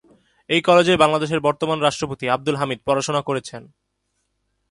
[0.49, 3.61] এই কলেজে বাংলাদেশের বর্তমান রাষ্ট্রপতি আব্দুল হামিদ পড়াশোনা করেছেন।